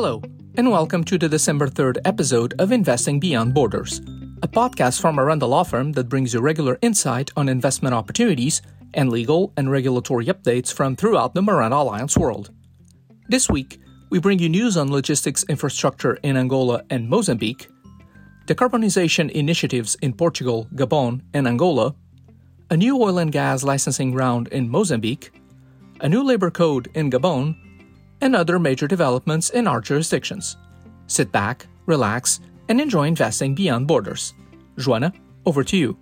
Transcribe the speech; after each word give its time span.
Hello, 0.00 0.22
and 0.54 0.70
welcome 0.70 1.02
to 1.02 1.18
the 1.18 1.28
December 1.28 1.66
3rd 1.66 1.98
episode 2.04 2.54
of 2.60 2.70
Investing 2.70 3.18
Beyond 3.18 3.52
Borders, 3.52 3.98
a 4.44 4.46
podcast 4.46 5.00
from 5.00 5.16
Miranda 5.16 5.44
Law 5.46 5.64
Firm 5.64 5.90
that 5.94 6.08
brings 6.08 6.32
you 6.32 6.38
regular 6.38 6.78
insight 6.82 7.32
on 7.36 7.48
investment 7.48 7.96
opportunities 7.96 8.62
and 8.94 9.10
legal 9.10 9.52
and 9.56 9.72
regulatory 9.72 10.26
updates 10.26 10.72
from 10.72 10.94
throughout 10.94 11.34
the 11.34 11.42
Miranda 11.42 11.78
Alliance 11.78 12.16
world. 12.16 12.50
This 13.26 13.50
week, 13.50 13.80
we 14.08 14.20
bring 14.20 14.38
you 14.38 14.48
news 14.48 14.76
on 14.76 14.88
logistics 14.88 15.42
infrastructure 15.48 16.14
in 16.22 16.36
Angola 16.36 16.84
and 16.90 17.08
Mozambique, 17.08 17.66
decarbonization 18.46 19.28
initiatives 19.32 19.96
in 19.96 20.12
Portugal, 20.12 20.68
Gabon, 20.76 21.22
and 21.34 21.48
Angola, 21.48 21.92
a 22.70 22.76
new 22.76 23.02
oil 23.02 23.18
and 23.18 23.32
gas 23.32 23.64
licensing 23.64 24.14
round 24.14 24.46
in 24.46 24.68
Mozambique, 24.68 25.32
a 26.00 26.08
new 26.08 26.22
labor 26.22 26.52
code 26.52 26.88
in 26.94 27.10
Gabon, 27.10 27.56
and 28.20 28.34
other 28.34 28.58
major 28.58 28.86
developments 28.86 29.50
in 29.50 29.66
our 29.66 29.80
jurisdictions. 29.80 30.56
Sit 31.06 31.32
back, 31.32 31.66
relax, 31.86 32.40
and 32.68 32.80
enjoy 32.80 33.06
investing 33.06 33.54
beyond 33.54 33.86
borders. 33.86 34.34
Joanna, 34.78 35.12
over 35.46 35.64
to 35.64 35.76
you. 35.76 35.96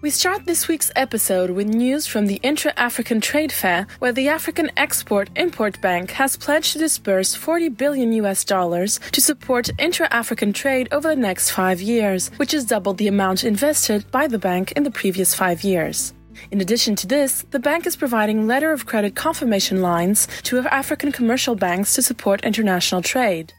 We 0.00 0.10
start 0.10 0.44
this 0.44 0.68
week's 0.68 0.92
episode 0.94 1.50
with 1.50 1.66
news 1.66 2.06
from 2.06 2.26
the 2.26 2.38
Intra 2.44 2.72
African 2.76 3.20
Trade 3.20 3.50
Fair, 3.50 3.88
where 3.98 4.12
the 4.12 4.28
African 4.28 4.70
Export 4.76 5.28
Import 5.34 5.80
Bank 5.80 6.12
has 6.12 6.36
pledged 6.36 6.74
to 6.74 6.78
disburse 6.78 7.34
40 7.34 7.70
billion 7.70 8.12
US 8.12 8.44
dollars 8.44 9.00
to 9.10 9.20
support 9.20 9.70
intra 9.76 10.06
African 10.12 10.52
trade 10.52 10.88
over 10.92 11.08
the 11.08 11.20
next 11.20 11.50
five 11.50 11.82
years, 11.82 12.30
which 12.36 12.54
is 12.54 12.64
double 12.64 12.94
the 12.94 13.08
amount 13.08 13.42
invested 13.42 14.08
by 14.12 14.28
the 14.28 14.38
bank 14.38 14.70
in 14.76 14.84
the 14.84 14.90
previous 14.92 15.34
five 15.34 15.64
years. 15.64 16.14
In 16.50 16.60
addition 16.60 16.96
to 16.96 17.06
this, 17.06 17.44
the 17.50 17.58
bank 17.58 17.86
is 17.86 17.96
providing 17.96 18.46
letter 18.46 18.72
of 18.72 18.86
credit 18.86 19.14
confirmation 19.14 19.82
lines 19.82 20.28
to 20.44 20.58
African 20.68 21.12
commercial 21.12 21.54
banks 21.54 21.94
to 21.94 22.02
support 22.02 22.44
international 22.44 23.02
trade. 23.02 23.52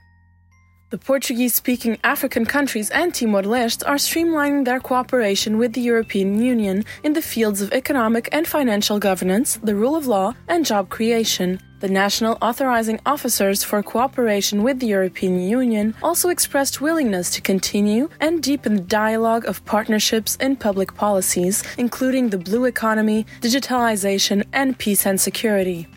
The 0.91 0.97
Portuguese 0.97 1.53
speaking 1.53 1.99
African 2.03 2.45
countries 2.45 2.89
and 2.89 3.13
Timor 3.13 3.43
Leste 3.43 3.87
are 3.87 3.97
streamlining 3.97 4.65
their 4.65 4.79
cooperation 4.79 5.59
with 5.59 5.73
the 5.73 5.81
European 5.81 6.41
Union 6.41 6.83
in 7.03 7.13
the 7.13 7.21
fields 7.21 7.61
of 7.61 7.71
economic 7.73 8.27
and 8.31 8.47
financial 8.47 8.97
governance, 8.97 9.59
the 9.61 9.75
rule 9.75 9.95
of 9.95 10.07
law, 10.07 10.33
and 10.47 10.65
job 10.65 10.89
creation. 10.89 11.59
The 11.79 11.87
national 11.87 12.37
authorizing 12.41 12.99
officers 13.05 13.63
for 13.63 13.81
cooperation 13.81 14.63
with 14.63 14.79
the 14.79 14.87
European 14.87 15.41
Union 15.41 15.95
also 16.03 16.27
expressed 16.27 16.81
willingness 16.81 17.29
to 17.31 17.41
continue 17.41 18.09
and 18.19 18.43
deepen 18.43 18.75
the 18.75 18.81
dialogue 18.81 19.45
of 19.45 19.63
partnerships 19.63 20.35
in 20.41 20.57
public 20.57 20.93
policies, 20.95 21.63
including 21.77 22.29
the 22.29 22.37
blue 22.37 22.65
economy, 22.65 23.25
digitalization, 23.39 24.43
and 24.51 24.77
peace 24.77 25.05
and 25.05 25.21
security. 25.21 25.87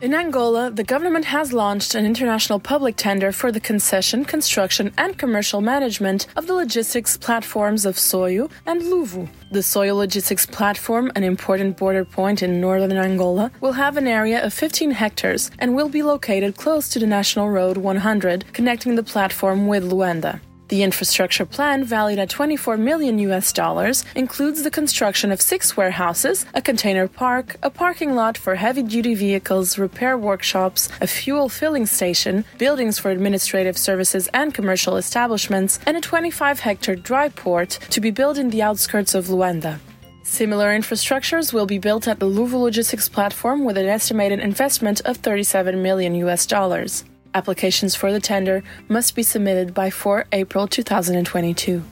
In 0.00 0.14
Angola, 0.14 0.70
the 0.70 0.84
government 0.84 1.24
has 1.24 1.52
launched 1.52 1.96
an 1.96 2.06
international 2.06 2.60
public 2.60 2.94
tender 2.94 3.32
for 3.32 3.50
the 3.50 3.58
concession, 3.58 4.24
construction, 4.24 4.92
and 4.96 5.18
commercial 5.18 5.60
management 5.60 6.28
of 6.36 6.46
the 6.46 6.54
logistics 6.54 7.16
platforms 7.16 7.84
of 7.84 7.96
Soyo 7.96 8.48
and 8.64 8.80
Luvo. 8.80 9.28
The 9.50 9.58
Soyo 9.58 9.96
Logistics 9.96 10.46
Platform, 10.46 11.10
an 11.16 11.24
important 11.24 11.78
border 11.78 12.04
point 12.04 12.44
in 12.44 12.60
northern 12.60 12.96
Angola, 12.96 13.50
will 13.60 13.72
have 13.72 13.96
an 13.96 14.06
area 14.06 14.44
of 14.44 14.54
15 14.54 14.92
hectares 14.92 15.50
and 15.58 15.74
will 15.74 15.88
be 15.88 16.04
located 16.04 16.56
close 16.56 16.88
to 16.90 17.00
the 17.00 17.06
National 17.06 17.50
Road 17.50 17.76
100, 17.76 18.52
connecting 18.52 18.94
the 18.94 19.02
platform 19.02 19.66
with 19.66 19.82
Luanda. 19.90 20.38
The 20.68 20.82
infrastructure 20.82 21.46
plan, 21.46 21.82
valued 21.82 22.18
at 22.18 22.28
24 22.28 22.76
million 22.76 23.18
US 23.20 23.54
dollars, 23.54 24.04
includes 24.14 24.62
the 24.62 24.70
construction 24.70 25.32
of 25.32 25.40
six 25.40 25.78
warehouses, 25.78 26.44
a 26.52 26.60
container 26.60 27.08
park, 27.08 27.56
a 27.62 27.70
parking 27.70 28.14
lot 28.14 28.36
for 28.36 28.54
heavy 28.54 28.82
duty 28.82 29.14
vehicles, 29.14 29.78
repair 29.78 30.18
workshops, 30.18 30.90
a 31.00 31.06
fuel 31.06 31.48
filling 31.48 31.86
station, 31.86 32.44
buildings 32.58 32.98
for 32.98 33.10
administrative 33.10 33.78
services 33.78 34.28
and 34.34 34.52
commercial 34.52 34.98
establishments, 34.98 35.80
and 35.86 35.96
a 35.96 36.02
25 36.02 36.60
hectare 36.60 36.96
dry 36.96 37.30
port 37.30 37.78
to 37.88 38.00
be 38.02 38.10
built 38.10 38.36
in 38.36 38.50
the 38.50 38.60
outskirts 38.60 39.14
of 39.14 39.28
Luanda. 39.28 39.78
Similar 40.22 40.78
infrastructures 40.78 41.54
will 41.54 41.64
be 41.64 41.78
built 41.78 42.06
at 42.06 42.18
the 42.18 42.26
Luvo 42.26 42.60
logistics 42.60 43.08
platform 43.08 43.64
with 43.64 43.78
an 43.78 43.86
estimated 43.86 44.40
investment 44.40 45.00
of 45.06 45.16
37 45.16 45.82
million 45.82 46.14
US 46.16 46.44
dollars. 46.44 47.04
Applications 47.34 47.94
for 47.94 48.12
the 48.12 48.20
tender 48.20 48.62
must 48.88 49.14
be 49.14 49.22
submitted 49.22 49.74
by 49.74 49.90
4 49.90 50.26
April 50.32 50.66
2022. 50.66 51.82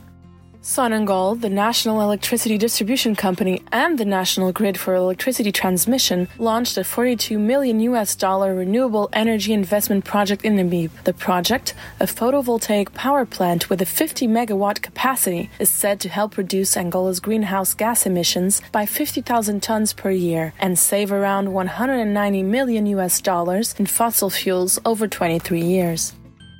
Sonangol, 0.66 1.40
the 1.40 1.48
national 1.48 2.00
electricity 2.00 2.58
distribution 2.58 3.14
company 3.14 3.62
and 3.70 3.98
the 3.98 4.04
national 4.04 4.50
grid 4.50 4.76
for 4.76 4.96
electricity 4.96 5.52
transmission, 5.52 6.26
launched 6.38 6.76
a 6.76 6.82
42 6.82 7.38
million 7.38 7.78
US 7.78 8.16
dollar 8.16 8.52
renewable 8.52 9.08
energy 9.12 9.52
investment 9.52 10.04
project 10.04 10.44
in 10.44 10.56
Namib. 10.56 10.90
The 11.04 11.12
project, 11.12 11.72
a 12.00 12.06
photovoltaic 12.06 12.92
power 12.94 13.24
plant 13.24 13.70
with 13.70 13.80
a 13.80 13.86
50 13.86 14.26
megawatt 14.26 14.82
capacity, 14.82 15.50
is 15.60 15.70
said 15.70 16.00
to 16.00 16.08
help 16.08 16.36
reduce 16.36 16.76
Angola's 16.76 17.20
greenhouse 17.20 17.72
gas 17.72 18.04
emissions 18.04 18.60
by 18.72 18.86
50,000 18.86 19.62
tons 19.62 19.92
per 19.92 20.10
year 20.10 20.52
and 20.58 20.76
save 20.76 21.12
around 21.12 21.52
190 21.52 22.42
million 22.42 22.86
US 22.86 23.20
dollars 23.20 23.72
in 23.78 23.86
fossil 23.86 24.30
fuels 24.30 24.80
over 24.84 25.06
23 25.06 25.60
years. 25.60 26.12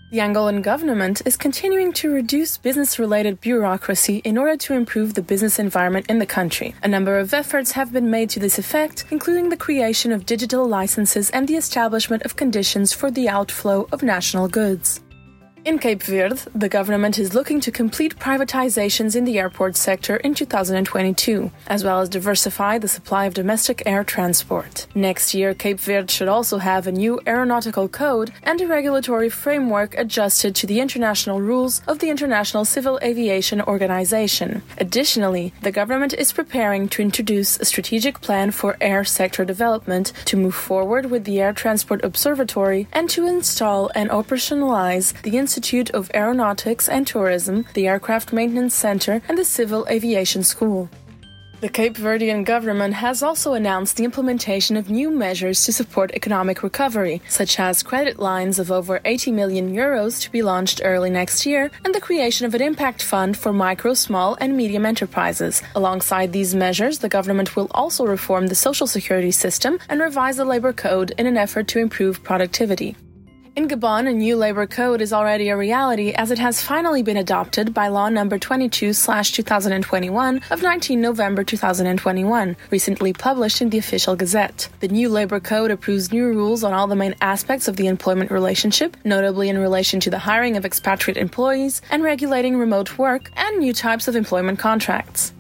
The 0.09 0.19
Angolan 0.19 0.63
government 0.63 1.21
is 1.27 1.37
continuing 1.37 1.93
to 1.95 2.13
reduce 2.13 2.59
business 2.59 2.97
related 2.97 3.41
bureaucracy 3.41 4.19
in 4.19 4.39
order 4.39 4.57
to 4.57 4.75
improve 4.75 5.15
the 5.15 5.21
business 5.21 5.59
environment 5.59 6.07
in 6.09 6.21
the 6.21 6.27
country. 6.27 6.77
A 6.85 6.89
number 6.89 7.19
of 7.19 7.35
efforts 7.35 7.73
have 7.73 7.93
been 7.93 8.09
made 8.09 8.31
to 8.31 8.39
this 8.39 8.57
effect, 8.57 9.05
including 9.11 9.49
the 9.49 9.57
creation 9.57 10.13
of 10.13 10.25
digital 10.25 10.65
licenses 10.65 11.29
and 11.31 11.49
the 11.49 11.57
establishment 11.57 12.23
of 12.23 12.37
conditions 12.37 12.93
for 12.93 13.11
the 13.11 13.29
outflow 13.29 13.89
of 13.91 14.05
national 14.05 14.47
goods. 14.47 15.01
In 15.67 15.81
Cape 15.81 16.05
Verde, 16.05 16.43
the 16.55 16.69
government 16.69 17.19
is 17.19 17.35
looking 17.35 17.61
to 17.63 17.73
complete 17.73 18.21
privatizations 18.21 19.17
in 19.17 19.25
the 19.25 19.37
airport 19.37 19.75
sector 19.75 20.15
in 20.15 20.33
2022, 20.33 21.51
as 21.67 21.83
well 21.83 22.01
as 22.01 22.09
diversify 22.09 22.79
the 22.79 22.87
supply 22.87 23.25
of 23.25 23.35
domestic 23.35 23.83
air 23.85 24.05
transport. 24.05 24.87
Next 24.95 25.35
year, 25.35 25.55
Cape 25.55 25.81
Verde 25.81 26.13
should 26.13 26.29
also 26.29 26.59
have 26.59 26.87
a 26.87 26.93
new 26.93 27.21
aeronautical 27.27 27.89
code 27.89 28.31
and 28.45 28.61
a 28.61 28.67
regulatory 28.69 29.29
framework 29.29 29.99
adjusted 29.99 30.55
to 30.55 30.69
the 30.69 30.79
international 30.79 31.41
rules 31.41 31.83
of 31.89 31.99
the 31.99 32.11
International 32.11 32.65
Civil 32.65 33.01
Aviation 33.03 33.61
Organization. 33.61 34.63
Additionally, 34.79 35.53
the 35.63 35.73
government 35.73 36.15
is 36.15 36.33
preparing 36.33 36.89
to 36.91 37.03
introduce 37.03 37.59
a 37.59 37.65
strategic 37.65 38.21
plan 38.21 38.53
for 38.53 38.77
air 38.81 39.03
sector 39.03 39.45
development 39.45 40.13
to 40.27 40.37
move 40.37 40.55
forward 40.55 41.07
with 41.07 41.25
the 41.25 41.41
Air 41.41 41.53
Transport 41.53 42.05
Observatory 42.05 42.87
and 42.93 43.11
to 43.11 43.27
install 43.27 43.91
and 43.97 44.11
operationalize 44.11 45.13
the 45.23 45.37
Institute 45.37 45.56
of 45.95 46.11
Aeronautics 46.15 46.89
and 46.89 47.07
Tourism, 47.07 47.67
the 47.75 47.87
Aircraft 47.87 48.33
Maintenance 48.33 48.75
Center, 48.75 49.23
and 49.29 49.39
the 49.39 49.45
Civil 49.45 49.87
Aviation 49.89 50.43
School. 50.43 50.91
The 51.63 51.71
Cape 51.71 51.97
Verdean 51.97 52.45
government 52.45 52.93
has 52.93 53.23
also 53.23 53.55
announced 53.55 53.97
the 53.97 54.05
implementation 54.05 54.77
of 54.77 54.91
new 54.91 55.11
measures 55.11 55.65
to 55.65 55.73
support 55.73 56.13
economic 56.13 56.63
recovery, 56.63 57.23
such 57.29 57.59
as 57.59 57.83
credit 57.83 58.19
lines 58.19 58.59
of 58.59 58.71
over 58.71 59.01
80 59.07 59.33
million 59.33 59.75
euros 59.75 60.21
to 60.21 60.31
be 60.31 60.43
launched 60.43 60.83
early 60.85 61.09
next 61.09 61.47
year 61.47 61.71
and 61.83 61.95
the 61.95 62.01
creation 62.01 62.45
of 62.45 62.55
an 62.55 62.61
impact 62.61 63.03
fund 63.03 63.39
for 63.39 63.55
micro, 63.55 63.95
small, 63.95 64.37
and 64.39 64.55
medium 64.55 64.85
enterprises. 64.85 65.63
Alongside 65.75 66.35
these 66.35 66.55
measures, 66.55 66.99
the 66.99 67.09
government 67.09 67.57
will 67.57 67.69
also 67.71 68.05
reform 68.05 68.49
the 68.49 68.55
social 68.55 68.87
security 68.87 69.31
system 69.31 69.79
and 69.89 70.03
revise 70.03 70.37
the 70.37 70.45
labor 70.45 70.75
code 70.75 71.15
in 71.17 71.27
an 71.27 71.39
effort 71.39 71.69
to 71.69 71.79
improve 71.79 72.23
productivity. 72.23 72.95
In 73.57 73.69
Gabon, 73.69 74.07
a 74.07 74.13
new 74.13 74.37
labor 74.37 74.67
code 74.67 75.01
is 75.01 75.15
already 75.15 75.49
a 75.49 75.57
reality 75.57 76.13
as 76.13 76.31
it 76.31 76.39
has 76.39 76.63
finally 76.63 77.03
been 77.03 77.17
adopted 77.17 77.73
by 77.73 77.89
Law 77.89 78.11
Number 78.11 78.39
22 78.39 78.93
2021 78.93 80.41
of 80.51 80.63
19 80.63 81.01
November 81.01 81.43
2021, 81.43 82.55
recently 82.71 83.15
published 83.15 83.63
in 83.63 83.71
the 83.71 83.79
Official 83.79 84.15
Gazette. 84.15 84.69
The 84.81 84.89
new 84.89 85.09
labor 85.09 85.41
code 85.41 85.71
approves 85.71 86.13
new 86.13 86.27
rules 86.27 86.65
on 86.65 86.75
all 86.75 86.87
the 86.87 86.97
main 86.97 87.15
aspects 87.23 87.67
of 87.67 87.77
the 87.77 87.87
employment 87.87 88.31
relationship, 88.31 88.95
notably 89.05 89.49
in 89.49 89.57
relation 89.57 90.01
to 90.01 90.11
the 90.11 90.19
hiring 90.19 90.59
of 90.59 90.67
expatriate 90.67 91.17
employees 91.17 91.81
and 91.91 92.03
regulating 92.03 92.59
remote 92.59 92.99
work 92.99 93.31
and 93.37 93.59
new 93.59 93.73
types 93.73 94.07
of 94.07 94.17
employment 94.17 94.59
contracts. 94.59 95.33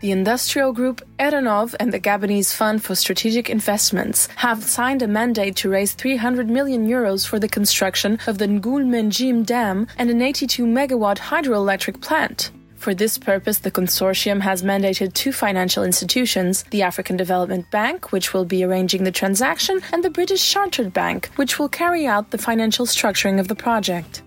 The 0.00 0.12
industrial 0.12 0.72
group 0.72 1.00
Eranove 1.18 1.74
and 1.80 1.92
the 1.92 2.00
Gabonese 2.00 2.54
Fund 2.54 2.82
for 2.82 2.94
Strategic 2.94 3.48
Investments 3.48 4.26
have 4.36 4.62
signed 4.62 5.02
a 5.02 5.08
mandate 5.08 5.56
to 5.56 5.70
raise 5.70 5.94
300 5.94 6.50
million 6.50 6.86
euros 6.86 7.26
for 7.26 7.38
the 7.38 7.48
construction 7.48 8.18
of 8.26 8.38
the 8.38 8.46
Ngul 8.46 9.46
Dam 9.46 9.86
and 9.96 10.10
an 10.10 10.20
82 10.20 10.66
megawatt 10.66 11.18
hydroelectric 11.18 12.02
plant. 12.02 12.50
For 12.84 12.92
this 12.92 13.16
purpose, 13.16 13.56
the 13.56 13.70
consortium 13.70 14.42
has 14.42 14.62
mandated 14.62 15.14
two 15.14 15.32
financial 15.32 15.84
institutions 15.84 16.64
the 16.64 16.82
African 16.82 17.16
Development 17.16 17.64
Bank, 17.70 18.12
which 18.12 18.34
will 18.34 18.44
be 18.44 18.62
arranging 18.62 19.04
the 19.04 19.10
transaction, 19.10 19.80
and 19.90 20.04
the 20.04 20.10
British 20.10 20.46
Chartered 20.50 20.92
Bank, 20.92 21.30
which 21.36 21.58
will 21.58 21.70
carry 21.70 22.06
out 22.06 22.30
the 22.30 22.36
financial 22.36 22.84
structuring 22.84 23.40
of 23.40 23.48
the 23.48 23.54
project. 23.54 24.22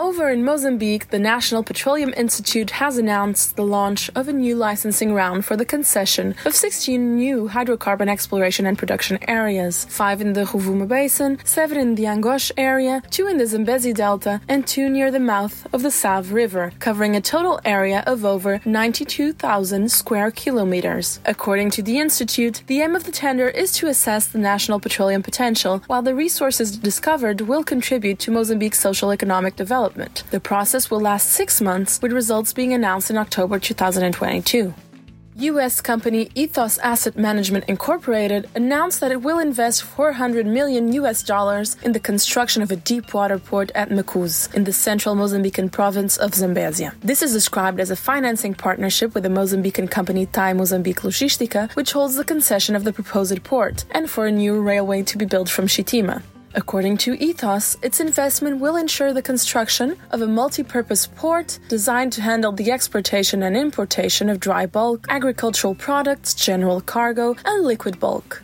Over 0.00 0.30
in 0.30 0.44
Mozambique, 0.44 1.10
the 1.10 1.18
National 1.18 1.64
Petroleum 1.64 2.14
Institute 2.16 2.70
has 2.70 2.98
announced 2.98 3.56
the 3.56 3.64
launch 3.64 4.08
of 4.14 4.28
a 4.28 4.32
new 4.32 4.54
licensing 4.54 5.12
round 5.12 5.44
for 5.44 5.56
the 5.56 5.64
concession 5.64 6.36
of 6.44 6.54
16 6.54 7.16
new 7.16 7.48
hydrocarbon 7.48 8.06
exploration 8.06 8.64
and 8.64 8.78
production 8.78 9.18
areas 9.28 9.86
5 9.86 10.20
in 10.20 10.32
the 10.34 10.44
Rovuma 10.44 10.86
Basin, 10.86 11.40
7 11.42 11.76
in 11.76 11.96
the 11.96 12.06
Angoche 12.06 12.52
area, 12.56 13.02
2 13.10 13.26
in 13.26 13.38
the 13.38 13.46
Zambezi 13.46 13.92
Delta, 13.92 14.40
and 14.46 14.68
2 14.68 14.88
near 14.88 15.10
the 15.10 15.18
mouth 15.18 15.66
of 15.72 15.82
the 15.82 15.90
Save 15.90 16.32
River, 16.32 16.70
covering 16.78 17.16
a 17.16 17.20
total 17.20 17.58
area 17.64 18.04
of 18.06 18.24
over 18.24 18.60
92,000 18.64 19.90
square 19.90 20.30
kilometers. 20.30 21.18
According 21.24 21.70
to 21.72 21.82
the 21.82 21.98
Institute, 21.98 22.62
the 22.68 22.82
aim 22.82 22.94
of 22.94 23.02
the 23.02 23.10
tender 23.10 23.48
is 23.48 23.72
to 23.72 23.88
assess 23.88 24.28
the 24.28 24.38
national 24.38 24.78
petroleum 24.78 25.24
potential, 25.24 25.82
while 25.88 26.02
the 26.02 26.14
resources 26.14 26.76
discovered 26.76 27.40
will 27.40 27.64
contribute 27.64 28.20
to 28.20 28.30
Mozambique's 28.30 28.78
social 28.78 29.10
economic 29.10 29.56
development 29.56 29.87
development. 29.88 30.24
The 30.30 30.40
process 30.40 30.90
will 30.90 31.00
last 31.00 31.30
six 31.30 31.60
months, 31.60 32.00
with 32.02 32.12
results 32.12 32.52
being 32.52 32.72
announced 32.74 33.10
in 33.10 33.16
October 33.16 33.58
2022. 33.58 34.74
U.S. 35.40 35.80
company 35.80 36.30
Ethos 36.34 36.78
Asset 36.78 37.16
Management 37.16 37.64
Incorporated 37.68 38.50
announced 38.56 38.98
that 38.98 39.12
it 39.12 39.22
will 39.22 39.38
invest 39.38 39.84
400 39.84 40.46
million 40.46 40.92
U.S. 40.94 41.22
dollars 41.22 41.76
in 41.84 41.92
the 41.92 42.00
construction 42.00 42.60
of 42.60 42.72
a 42.72 42.76
deep 42.76 43.14
water 43.14 43.38
port 43.38 43.70
at 43.76 43.88
Macuse, 43.88 44.52
in 44.52 44.64
the 44.64 44.72
central 44.72 45.14
Mozambican 45.14 45.70
province 45.70 46.16
of 46.16 46.32
Zambezia. 46.32 46.92
This 47.02 47.22
is 47.22 47.32
described 47.32 47.78
as 47.78 47.92
a 47.92 47.96
financing 47.96 48.52
partnership 48.52 49.14
with 49.14 49.22
the 49.22 49.28
Mozambican 49.28 49.88
company 49.88 50.26
Thai 50.26 50.54
Mozambique 50.54 51.02
Logistica, 51.02 51.70
which 51.76 51.92
holds 51.92 52.16
the 52.16 52.24
concession 52.24 52.74
of 52.74 52.82
the 52.82 52.92
proposed 52.92 53.40
port, 53.44 53.84
and 53.92 54.10
for 54.10 54.26
a 54.26 54.32
new 54.32 54.60
railway 54.60 55.04
to 55.04 55.16
be 55.16 55.24
built 55.24 55.48
from 55.48 55.68
Chitima. 55.68 56.22
According 56.58 56.96
to 56.98 57.16
Ethos, 57.22 57.76
its 57.82 58.00
investment 58.00 58.58
will 58.58 58.74
ensure 58.74 59.12
the 59.12 59.22
construction 59.22 59.96
of 60.10 60.22
a 60.22 60.26
multi 60.26 60.64
purpose 60.64 61.06
port 61.06 61.60
designed 61.68 62.12
to 62.14 62.20
handle 62.20 62.50
the 62.50 62.72
exportation 62.72 63.44
and 63.44 63.56
importation 63.56 64.28
of 64.28 64.40
dry 64.40 64.66
bulk, 64.66 65.06
agricultural 65.08 65.76
products, 65.76 66.34
general 66.34 66.80
cargo, 66.80 67.36
and 67.44 67.64
liquid 67.64 68.00
bulk. 68.00 68.42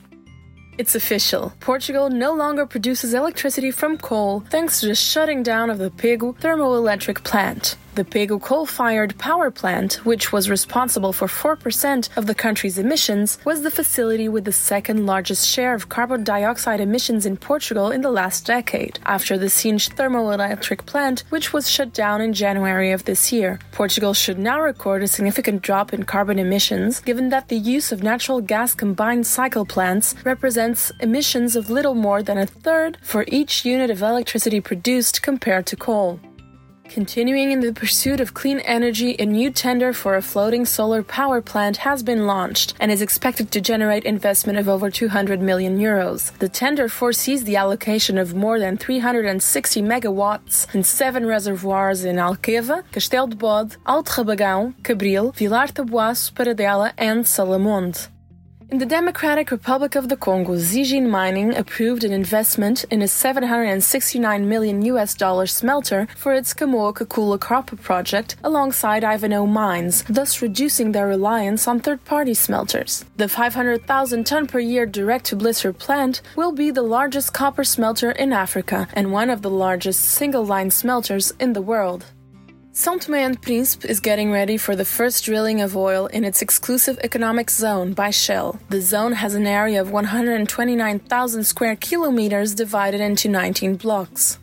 It's 0.79 0.95
official. 0.95 1.53
Portugal 1.59 2.09
no 2.09 2.33
longer 2.33 2.67
produces 2.67 3.15
electricity 3.15 3.73
from 3.73 3.99
coal 3.99 4.45
thanks 4.49 4.79
to 4.79 4.87
the 4.87 4.95
shutting 4.95 5.43
down 5.43 5.69
of 5.69 5.79
the 5.79 5.91
Pego 5.91 6.39
thermoelectric 6.39 7.25
plant. 7.25 7.75
The 7.95 8.05
Pego 8.05 8.43
coal 8.43 8.67
fired 8.67 9.17
power 9.19 9.53
plant, 9.53 10.05
which 10.05 10.33
was 10.33 10.51
responsible 10.51 11.13
for 11.13 11.29
4% 11.29 12.09
of 12.17 12.27
the 12.27 12.35
country's 12.35 12.77
emissions, 12.77 13.39
was 13.45 13.63
the 13.63 13.71
facility 13.71 14.29
with 14.29 14.45
the 14.45 14.51
second 14.51 15.07
largest 15.07 15.49
share 15.49 15.75
of 15.75 15.89
carbon 15.89 16.25
dioxide 16.25 16.81
emissions 16.81 17.25
in 17.25 17.37
Portugal 17.37 17.93
in 17.93 18.01
the 18.01 18.11
last 18.11 18.47
decade, 18.47 18.99
after 19.07 19.39
the 19.39 19.49
Sines 19.49 19.89
thermoelectric 19.89 20.87
plant, 20.87 21.23
which 21.29 21.53
was 21.53 21.71
shut 21.71 21.93
down 21.93 22.21
in 22.21 22.33
January 22.33 22.91
of 22.91 23.05
this 23.05 23.31
year. 23.31 23.61
Portugal 23.71 24.13
should 24.13 24.41
now 24.41 24.61
record 24.61 25.05
a 25.05 25.07
significant 25.07 25.63
drop 25.63 25.95
in 25.95 26.03
carbon 26.03 26.41
emissions, 26.41 26.99
given 26.99 27.29
that 27.29 27.47
the 27.47 27.57
use 27.57 27.93
of 27.93 28.03
natural 28.03 28.41
gas 28.41 28.75
combined 28.75 29.25
cycle 29.25 29.65
plants 29.65 30.17
represents 30.25 30.91
emissions 30.99 31.55
of 31.55 31.71
little 31.71 31.95
more 31.95 32.25
than 32.25 32.39
a 32.39 32.47
third 32.47 32.99
for 33.03 33.25
each 33.29 33.65
unit 33.65 33.89
of 33.89 34.03
electricity 34.03 34.61
produced 34.61 35.23
compared 35.23 35.65
to 35.67 35.77
coal. 35.77 36.19
Continuing 36.89 37.51
in 37.51 37.61
the 37.61 37.73
pursuit 37.73 38.21
of 38.21 38.35
clean 38.35 38.61
energy, 38.61 39.17
a 39.19 39.27
new 39.27 39.51
tender 39.51 39.93
for 39.93 40.17
a 40.17 40.23
floating 40.23 40.65
solar 40.65 41.03
power 41.03 41.41
plant 41.41 41.79
has 41.79 42.03
been 42.03 42.27
launched 42.27 42.75
and 42.79 42.93
is 42.93 43.03
expected 43.03 43.51
to 43.51 43.61
generate 43.61 44.05
investment 44.05 44.59
of 44.59 44.69
over 44.69 44.91
200 44.91 45.41
million 45.41 45.79
euros. 45.79 46.37
The 46.39 46.49
tender 46.49 46.89
foresees 46.89 47.45
the 47.45 47.57
allocation 47.57 48.19
of 48.19 48.35
more 48.35 48.59
than 48.59 48.77
360 48.77 49.83
megawatts 49.83 50.73
in 50.75 50.85
seven 50.85 51.27
reservoirs 51.27 52.05
in 52.05 52.17
Alqueva, 52.17 52.85
Castelo 52.93 53.29
de 53.29 53.37
Bode, 53.37 53.77
Alto 53.87 54.23
Rabagão, 54.23 54.75
Cabril, 54.83 55.33
Vilar 55.33 55.73
Taboaço, 55.73 56.33
Paradela, 56.33 56.93
and 56.99 57.25
Salamonde. 57.25 58.09
In 58.75 58.81
the 58.81 58.87
Democratic 58.87 59.53
Republic 59.53 59.95
of 59.95 60.09
the 60.09 60.17
Congo, 60.17 60.57
Zijin 60.57 61.09
Mining 61.09 61.55
approved 61.55 62.03
an 62.03 62.13
investment 62.13 62.85
in 62.91 63.03
a 63.03 63.07
769 63.07 64.49
million 64.49 64.83
US 64.87 65.15
dollar 65.15 65.47
smelter 65.47 66.09
for 66.17 66.35
its 66.35 66.53
Kamoa-Kakula 66.53 67.39
copper 67.39 67.77
project 67.77 68.35
alongside 68.43 69.05
Ivanhoe 69.05 69.47
Mines, 69.47 70.03
thus 70.09 70.43
reducing 70.43 70.91
their 70.91 71.07
reliance 71.07 71.69
on 71.69 71.79
third-party 71.79 72.35
smelters. 72.35 73.05
The 73.17 73.29
500,000 73.29 74.27
ton 74.27 74.49
per 74.49 74.59
year 74.59 74.87
direct-to-blister 74.87 75.73
plant 75.73 76.21
will 76.35 76.51
be 76.51 76.73
the 76.73 76.83
largest 76.83 77.33
copper 77.33 77.63
smelter 77.63 78.11
in 78.11 78.33
Africa 78.33 78.89
and 78.93 79.13
one 79.13 79.31
of 79.31 79.43
the 79.43 79.51
largest 79.51 80.01
single-line 80.01 80.73
smelters 80.73 81.33
in 81.39 81.53
the 81.53 81.63
world. 81.63 82.07
São 82.75 82.99
Tomé 82.99 83.19
and 83.19 83.41
Príncipe 83.41 83.85
is 83.85 84.01
getting 84.01 84.33
ready 84.33 84.57
for 84.57 84.75
the 84.75 84.85
first 84.85 85.25
drilling 85.25 85.61
of 85.61 85.77
oil 85.77 86.07
in 86.09 86.25
its 86.25 86.43
exclusive 86.43 86.99
economic 87.05 87.49
zone 87.49 87.93
by 87.93 88.11
Shell. 88.11 88.59
The 88.69 88.81
zone 88.81 89.13
has 89.13 89.37
an 89.37 89.47
area 89.47 89.81
of 89.81 89.93
129,000 89.93 91.45
square 91.45 91.77
kilometers 91.77 92.53
divided 92.53 93.01
into 93.01 93.29
19 93.29 93.77
blocks. 93.77 94.41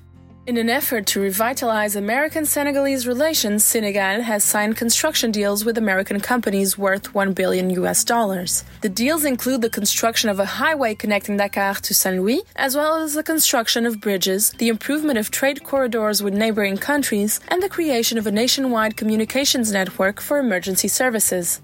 In 0.47 0.57
an 0.57 0.71
effort 0.71 1.05
to 1.07 1.21
revitalize 1.21 1.95
American 1.95 2.47
Senegalese 2.47 3.05
relations, 3.05 3.63
Senegal 3.63 4.23
has 4.23 4.43
signed 4.43 4.75
construction 4.75 5.29
deals 5.29 5.63
with 5.63 5.77
American 5.77 6.19
companies 6.19 6.79
worth 6.79 7.13
1 7.13 7.33
billion 7.33 7.69
US 7.69 8.03
dollars. 8.03 8.63
The 8.81 8.89
deals 8.89 9.23
include 9.23 9.61
the 9.61 9.69
construction 9.69 10.29
of 10.29 10.39
a 10.39 10.45
highway 10.45 10.95
connecting 10.95 11.37
Dakar 11.37 11.75
to 11.75 11.93
Saint 11.93 12.17
Louis, 12.17 12.41
as 12.55 12.75
well 12.75 12.95
as 12.95 13.13
the 13.13 13.21
construction 13.21 13.85
of 13.85 14.01
bridges, 14.01 14.49
the 14.57 14.69
improvement 14.69 15.19
of 15.19 15.29
trade 15.29 15.63
corridors 15.63 16.23
with 16.23 16.33
neighboring 16.33 16.77
countries, 16.77 17.39
and 17.49 17.61
the 17.61 17.69
creation 17.69 18.17
of 18.17 18.25
a 18.25 18.31
nationwide 18.31 18.97
communications 18.97 19.71
network 19.71 20.19
for 20.19 20.39
emergency 20.39 20.87
services. 20.87 21.61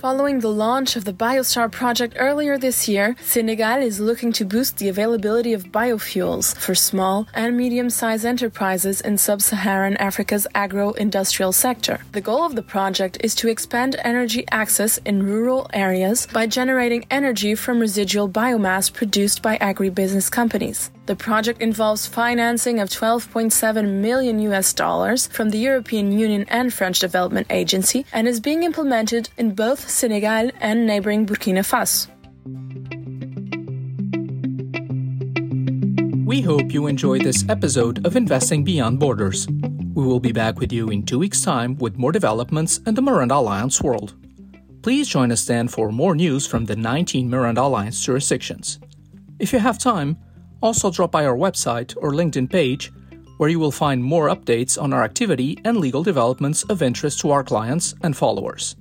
Following 0.00 0.40
the 0.40 0.48
launch 0.48 0.96
of 0.96 1.04
the 1.04 1.12
Biostar 1.12 1.70
project 1.70 2.16
earlier 2.18 2.56
this 2.56 2.88
year, 2.88 3.14
Senegal 3.20 3.82
is 3.82 4.00
looking 4.00 4.32
to 4.32 4.46
boost 4.46 4.78
the 4.78 4.88
availability 4.88 5.52
of 5.52 5.64
biofuels 5.64 6.56
for 6.56 6.74
small 6.74 7.28
and 7.34 7.54
medium 7.54 7.90
sized 7.90 8.24
enterprises 8.24 9.02
in 9.02 9.18
sub 9.18 9.42
Saharan 9.42 9.98
Africa's 9.98 10.46
agro 10.54 10.92
industrial 10.92 11.52
sector. 11.52 12.00
The 12.12 12.22
goal 12.22 12.44
of 12.44 12.54
the 12.54 12.62
project 12.62 13.18
is 13.20 13.34
to 13.34 13.48
expand 13.48 13.96
energy 14.02 14.46
access 14.50 14.96
in 15.04 15.22
rural 15.22 15.68
areas 15.74 16.26
by 16.32 16.46
generating 16.46 17.04
energy 17.10 17.54
from 17.54 17.78
residual 17.78 18.26
biomass 18.26 18.90
produced 18.90 19.42
by 19.42 19.58
agribusiness 19.58 20.30
companies. 20.30 20.90
The 21.10 21.16
project 21.16 21.60
involves 21.60 22.06
financing 22.06 22.78
of 22.78 22.88
12.7 22.88 24.00
million 24.00 24.38
US 24.50 24.72
dollars 24.72 25.26
from 25.26 25.50
the 25.50 25.58
European 25.58 26.12
Union 26.12 26.44
and 26.46 26.72
French 26.72 27.00
Development 27.00 27.48
Agency 27.50 28.06
and 28.12 28.28
is 28.28 28.38
being 28.38 28.62
implemented 28.62 29.28
in 29.36 29.56
both 29.56 29.90
Senegal 29.90 30.52
and 30.60 30.86
neighboring 30.86 31.26
Burkina 31.26 31.64
Faso. 31.66 32.06
We 36.24 36.42
hope 36.42 36.72
you 36.72 36.86
enjoyed 36.86 37.22
this 37.22 37.44
episode 37.48 38.06
of 38.06 38.14
Investing 38.14 38.62
Beyond 38.62 39.00
Borders. 39.00 39.48
We 39.48 40.06
will 40.06 40.20
be 40.20 40.30
back 40.30 40.60
with 40.60 40.72
you 40.72 40.90
in 40.90 41.02
two 41.02 41.18
weeks' 41.18 41.42
time 41.42 41.74
with 41.78 41.98
more 41.98 42.12
developments 42.12 42.78
in 42.86 42.94
the 42.94 43.02
Miranda 43.02 43.34
Alliance 43.34 43.82
world. 43.82 44.14
Please 44.82 45.08
join 45.08 45.32
us 45.32 45.44
then 45.44 45.66
for 45.66 45.90
more 45.90 46.14
news 46.14 46.46
from 46.46 46.66
the 46.66 46.76
19 46.76 47.28
Miranda 47.28 47.62
Alliance 47.62 48.00
jurisdictions. 48.00 48.78
If 49.40 49.52
you 49.52 49.58
have 49.58 49.76
time, 49.76 50.16
also 50.62 50.90
drop 50.90 51.10
by 51.10 51.24
our 51.24 51.36
website 51.36 51.96
or 52.00 52.12
LinkedIn 52.12 52.50
page, 52.50 52.92
where 53.38 53.48
you 53.48 53.58
will 53.58 53.70
find 53.70 54.04
more 54.04 54.28
updates 54.28 54.80
on 54.80 54.92
our 54.92 55.02
activity 55.02 55.58
and 55.64 55.78
legal 55.78 56.02
developments 56.02 56.62
of 56.64 56.82
interest 56.82 57.20
to 57.20 57.30
our 57.30 57.42
clients 57.42 57.94
and 58.02 58.14
followers. 58.16 58.76